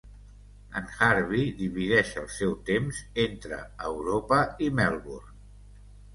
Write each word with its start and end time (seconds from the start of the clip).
En 0.79 0.87
Harvey 0.93 1.43
divideix 1.59 2.13
el 2.21 2.25
seu 2.37 2.55
temps 2.71 3.03
entre 3.25 3.61
Europa 3.93 4.43
i 4.67 4.73
Melbourne. 4.81 5.37